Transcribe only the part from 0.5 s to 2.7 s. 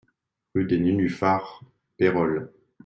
Rue des Nénuphars, Pérols